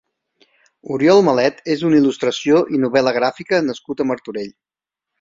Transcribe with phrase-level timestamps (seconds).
[0.95, 4.53] Oriol Malet és un il·lustració i novel·la gràfica nascut a Martorell.